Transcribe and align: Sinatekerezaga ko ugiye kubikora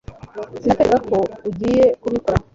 Sinatekerezaga 0.59 0.97
ko 1.09 1.17
ugiye 1.49 1.83
kubikora 2.01 2.37